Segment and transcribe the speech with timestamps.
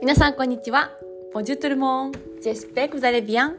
[0.00, 0.90] 皆さんこんにちは。
[1.34, 2.12] ボジュトルモン。
[2.42, 3.56] ジェスペクザレビアン。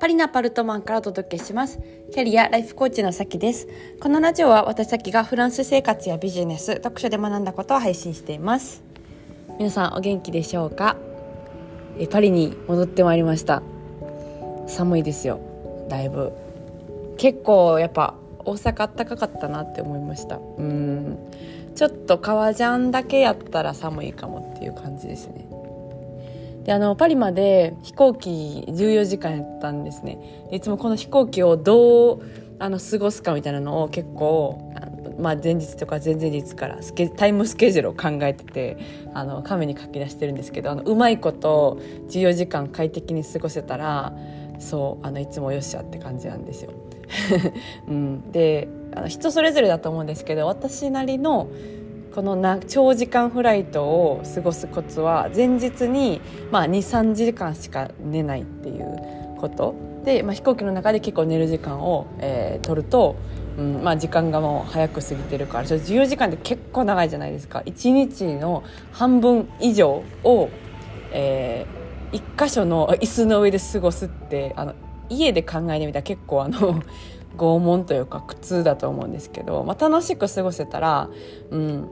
[0.00, 1.80] パリナパルトマンからお届けします。
[2.12, 3.66] キャリアライフコーチのさきです。
[4.00, 8.84] このラジオは私さきがフランス生活やビジネス、読書で学んだことを配信しています。
[9.58, 10.96] 皆さんお元気でしょうか？
[11.98, 13.60] えパリに戻ってまいりました。
[14.68, 15.40] 寒いですよ。
[15.88, 16.32] だいぶ。
[17.16, 18.14] 結構やっぱ
[18.44, 20.36] 大阪あったかかったなって思いました。
[20.36, 21.18] うん。
[21.74, 25.48] ちょっと革ジャンだけやったら寒いかもっていう感じですね
[26.64, 32.22] であのパリまで飛行機14時間やったんですねいつもこの飛行機をどう
[32.58, 34.72] あの過ごすかみたいなのを結構
[35.18, 38.76] まあ、前日とか前々日からスケタイムスケジュールを考えてて
[39.14, 44.12] あの紙に書き出してるんですけどあのうまいこと14時間快適に過ごせたら
[44.58, 46.72] そうあのいつもよっしゃって感じなんですよ。
[47.86, 51.48] うん、であの人それぞれだと思うんですけど私なりの
[52.14, 52.36] この
[52.68, 56.20] 長時間フライトを過ごすコツは前日に、
[56.52, 59.74] まあ、23時間しか寝ないっていうこと。
[60.04, 63.16] で、まあ、飛行機の中で結構寝る時間を、えー、取ると、
[63.58, 67.64] うんまあ、時間がもう早く過ぎてるから14時間って結構長いじゃないですか。
[67.66, 70.50] 1日の半分以上を、
[71.10, 74.74] えー、1箇所の椅子の上で過ごすってあの
[75.08, 76.80] 家で考えてみたら結構あの
[77.36, 81.08] 拷問というか苦痛だと思うんですけど、まあ、楽しく過ごせたら、
[81.50, 81.88] うん、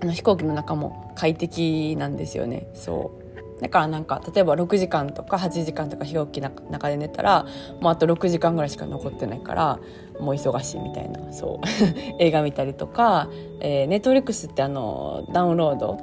[0.00, 2.68] あの飛行機の中も快適なんですよね。
[2.74, 3.60] そう。
[3.60, 7.44] だからなんか例えば6時間とか8時間とか飛行機の中で寝たら
[7.80, 9.80] もうあと6時間ぐらいしか残ってないから
[10.20, 11.32] もう忙しいみたいな。
[11.32, 11.66] そう。
[12.20, 13.28] 映画見たりとか、
[13.60, 15.98] えー、ネットフリックスってあのダウンロード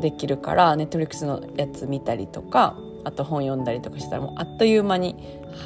[0.00, 5.16] できるからネットフリックスのやつ見たりとかあと本読んだりとかしたらもうあっという間に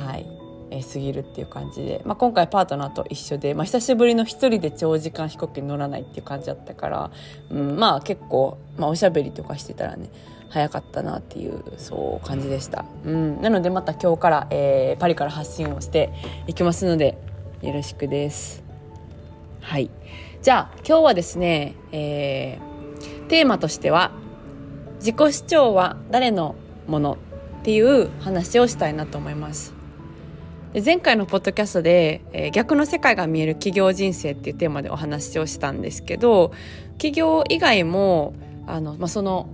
[0.07, 0.40] はい。
[0.71, 7.11] え過ぎるっていう感じで、まあ、今回パートナーと一緒で、まあ、久しぶりの一人で長時間飛行機に乗らないっていう感じだったから、
[7.51, 10.09] うん、まあ結構、まあ、おしゃべりとかしてたらね
[10.49, 16.13] 早かったなっていうそう感じでした、うん、なのでまた今日から、えー、パリから発信をして
[16.47, 17.19] いきますので
[17.63, 18.65] よろしくです。
[19.61, 19.91] はい。
[20.41, 24.13] じゃあ今日はですね、えー、テーマとしては
[25.01, 26.55] 自己主張は誰の
[26.87, 27.19] もの
[27.61, 29.80] っていう話をしたいなと思います。
[30.73, 36.53] で前回のポッドキャストで、えー、逆の世界が見える企業人生っていうテーマでお話をしたんですけど
[36.93, 38.35] 企業以外も
[38.69, 39.49] あの、まあ、その、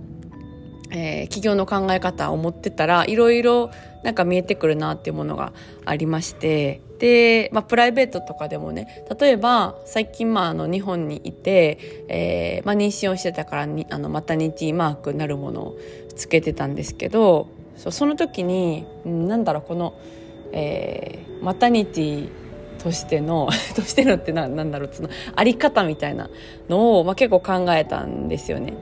[0.91, 3.71] えー、企業の考え方を持ってたらいろいろ
[4.03, 5.53] なんか見えてくるなっていうものが
[5.85, 15.77] ありましてで、まあ、プライベートとかでもね例えば最近、まあ、あの日本にいて、えーまあ、妊娠をしてたからにあのマタニティマークなるものを
[16.15, 19.95] つけてたんですけどその時に、うん、なんだろうこの
[20.51, 22.29] 「えー、マタニティ
[22.77, 26.29] としての としてのってななんだろうそのあり方みたいな
[26.69, 28.73] のを、まあ、結構考えたんですよね。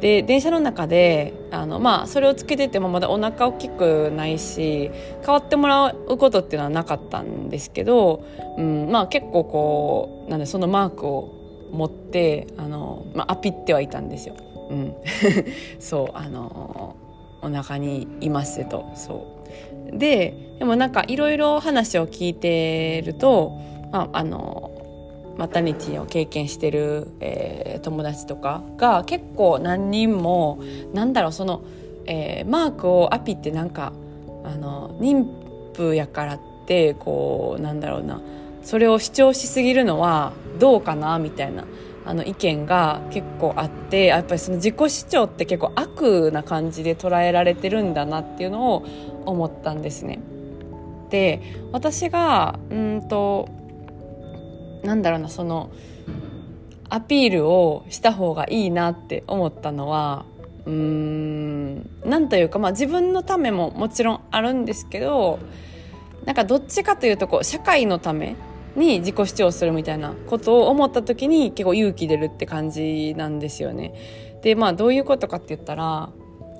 [0.00, 4.90] で電車の中であの、まあ、それをつけててもまだお腹大きくないし
[5.24, 8.22] 変わってもらうことっていうのはなかったんですけど、
[8.58, 11.32] うんまあ、結構こうなんでそのマークを
[11.72, 14.34] 持ってあの、まあ、アピってはいたんですよ。
[14.68, 14.94] うん、
[15.80, 16.96] そうあの
[17.44, 18.90] お腹にいますと。
[18.94, 19.26] そ
[19.92, 19.98] う。
[19.98, 23.60] ででもなんかいろいろ話を聞いてると、
[23.92, 24.70] まあ、あの
[25.36, 30.62] マタニティを経験してる、えー、友達とかが結構何人も
[30.92, 31.64] なんだろうその、
[32.06, 33.92] えー、マークをアピってなんか
[34.44, 35.26] あの妊
[35.74, 38.20] 婦やからってこうなんだろうな。
[38.62, 41.64] それを主張しすぎるのはどうかなみたいな。
[42.06, 48.86] あの意見が結構あってやっぱりその自己主張って結構悪な感じで捉えられてるんだなっていうのを
[49.24, 50.20] 思ったんですね。
[51.10, 51.40] で
[51.72, 53.48] 私がうんと
[54.82, 55.70] なんだろうなその
[56.90, 60.26] アピールをした方がいいなって思ったのは
[60.66, 65.38] うーんなんというか、まあ、自分のためももちろんあるんですけど
[66.24, 68.36] なんかどっちかというとこう社会のため
[68.76, 73.94] に自己主張するみたいなことを思った時に結構勇気出るって感じなんですよね。
[74.42, 76.10] でまあどういうことかって言ったら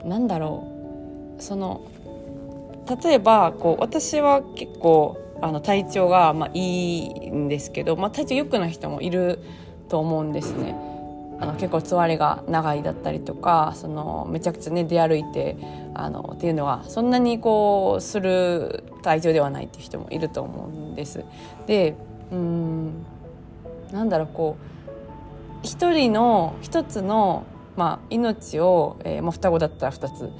[0.05, 1.87] なんだろうその
[3.03, 9.41] 例えばこう私は結構あの体調がまあいいんですけど、まあ、体調良くない人もいる
[9.89, 10.94] と思うんですね。
[11.41, 15.57] あの結構つわりが長いだったりとかそのめちゃくちゃね出歩いて
[15.95, 21.25] あのっていうのはそんなにこうする体調ではないっていう人もいると思うんです。
[21.67, 21.97] で
[22.31, 23.05] うん
[23.93, 24.75] なんだろうこう
[25.63, 27.45] 一人の一つの、
[27.77, 30.31] まあ、命を、えーまあ、双子だったら2つ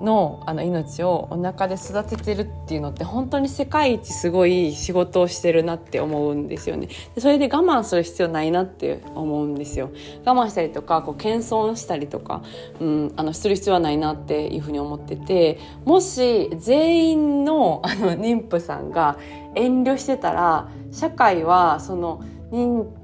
[0.00, 6.88] のあの命をお腹で育ててるっていうのって本当に世界一すごい仕事をしてるなって思うんですよね。
[7.18, 9.90] それで我慢する必要ないなって思うんですよ。
[10.24, 12.42] 我慢したりとかこう謙遜したりとか、
[12.80, 19.18] うん、あのする必要はないなっていうふうに思っててもし全員のあの妊婦さんが
[19.54, 22.99] 遠慮してたら社会はその妊婦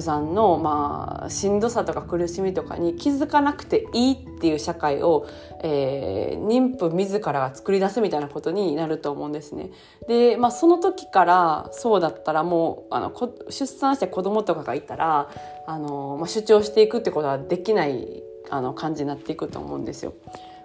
[0.00, 5.26] さんの、まあ、しんどさとか苦しみとかに気づかなくていいっていう社会を、
[5.62, 9.70] えー、妊婦自らが作り出すみたいなことになると思うんですね。
[10.08, 13.12] で、まあ、その時からそうだったらもうあの
[13.50, 15.28] 出産して子供とかがいたら
[15.66, 20.14] あの、まあ、主張していくってことはできないあの感じになっていくと思うんですよ。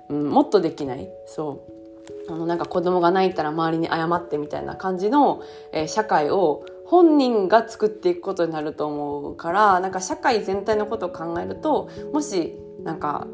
[0.10, 1.78] うん、もっとできないそう
[2.30, 5.42] あのなんか子供が泣いたら周りに謝ってみたいな感じの、
[5.72, 13.28] えー、社会を本人が作っていくことになると思うからなんか社会全体のことを考えるともしなんか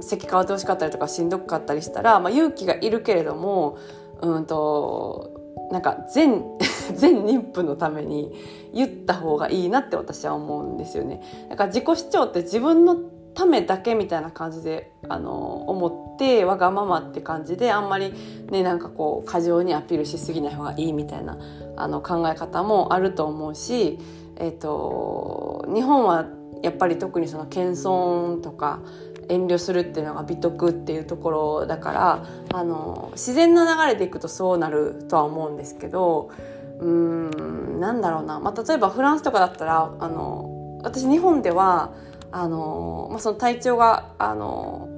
[0.00, 3.78] 席変わってほしかったりとかしんどかったりしたら、まあ、勇気がいるけれども
[4.20, 6.44] うんとなんか全
[6.94, 8.32] 全妊婦のために
[8.72, 11.22] 言った方がいいなって私は思うんですよね。
[11.50, 12.96] だから自己主張って自分の
[13.38, 18.12] ためだけみたいな感じであの思ってわがままって感じであんまり
[18.50, 21.38] ねなんかこう過剰にアピールしすぎない方がいいみたいな
[21.76, 24.00] あの考え方もあると思うし、
[24.38, 26.26] えーと、日本は
[26.64, 28.80] やっぱり特にその謙遜とか
[29.28, 36.32] 遠慮するっていうのが美徳っていうところだからあの自然な流れでいくとそうなるとは思うんですけど
[36.80, 41.92] うーんなんだろうな、まあ、例えばフランスとかだったらあの私日本では
[42.32, 44.88] あの、まあ、その体調があの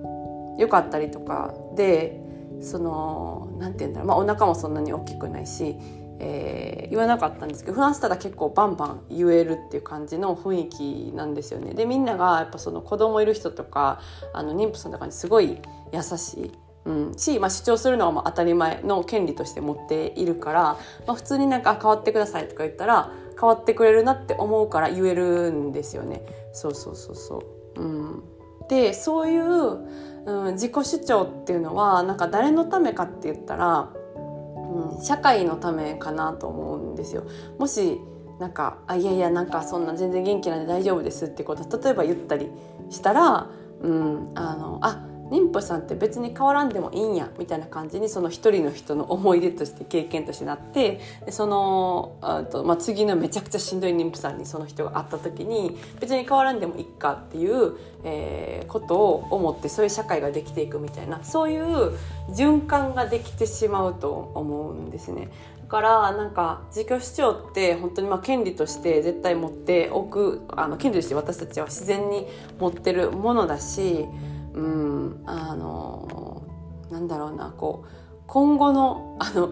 [0.58, 2.20] 良かったりとかで
[2.60, 5.76] そのなんて言うんだろう、まあ、お腹もそんなに大きくないし、
[6.18, 11.72] えー、言わなかったんですけどフランスただ結構バンバン言えるっていう感じの雰囲気なんですよね。
[11.72, 14.00] でみんながやっぱその子供いる人とか
[14.34, 15.58] あの妊婦さんとかにすごい
[15.92, 16.52] 優しい。
[16.86, 20.62] うん、し、まあ、主張するのはまあ当たり前の権利として持っているから、
[21.06, 26.22] まあ、普通になんか変わってくださいとか言ったら変わってくれるなって思うから言えるんですよね。
[26.52, 27.42] そうそうそうそ
[27.76, 27.80] う。
[27.80, 28.22] うん、
[28.68, 29.78] でそういう、
[30.26, 37.24] うん、自己主張っていうのはなんか誰のためかって言ったら、うん、社会のためかなと思うんですよ。
[37.58, 38.00] もし
[38.38, 42.50] なんかあいやいやなんかそんな全然元気なんで大丈夫ですってこと例えば言ったり
[42.88, 43.48] したら、
[43.80, 61.96] うん、あのあ妊婦さんって別に変わらんでもいいんやみたいな感じにその一人の人の思い出として経験としてなってでそのあと、まあ、次のめちゃくちゃしんどい妊婦さんにその人が会った時に別に変わらんでもいいかっていう、えー、ことを思ってそういう社会ができていくみたいなそういう
[62.30, 65.28] 循環ができてしまうと思うんですね。
[65.62, 72.26] だからなんか自己主張って本当にまあ権利として絶対持っておくあの権利として私たちは自然に
[72.58, 74.06] 持ってるものだし
[74.54, 76.42] うんあの
[76.90, 77.88] なんだろうなこう
[78.26, 79.50] 今後の あの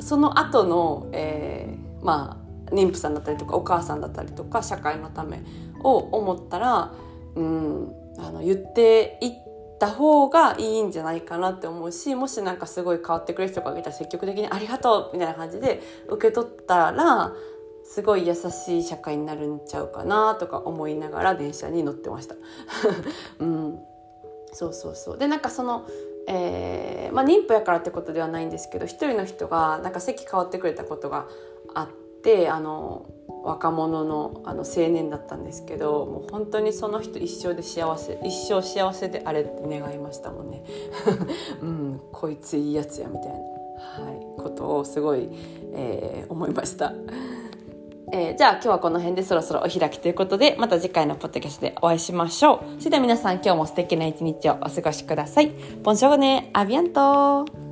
[0.00, 2.38] その後の、えー、ま
[2.70, 5.42] あ妊婦さんだったりとかお母さんだったりとか社会のため
[5.82, 6.92] を思ったら、
[7.34, 9.32] うん、あの言っていっ
[9.78, 17.32] た方がいいんじゃないかなって思うしもしなんかすごい変わってくれる人がいたら積極的に「ありがとう」みたいな感じで受け取ったら
[17.84, 22.36] すごい優しい社会になるんちゃうかなとか思いながら電車に乗ってました。
[23.40, 23.91] うん
[24.52, 25.86] そうそうそうでなんかその、
[26.28, 31.26] えーまあ、妊婦やからってことではないんですけど一人の人がなんか席変わってくれたことが
[31.74, 31.88] あっ
[32.22, 33.06] てあの
[33.44, 40.62] 若者のあの青年だったんですけどもう本当にその人一生で幸せ一生幸せであれって願いましたもんね
[41.60, 45.28] うんこいついいやつやみたいな、はい、ことをすごい、
[45.72, 46.92] えー、思いました。
[48.14, 52.78] えー、じゃあ今日はこの辺でそろそろお開きということで、また次回のポッドキャストでお会いしましょう。
[52.78, 55.50] それでは皆さん今日も素敵な一日をお過ごしください。
[55.82, 57.71] ボンジョーネ、アビアント